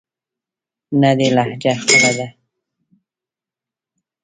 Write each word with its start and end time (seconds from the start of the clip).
نه 1.01 1.11
دې 1.17 1.27
لهجه 1.35 1.73
خپله 1.81 2.11
ده. 2.17 2.27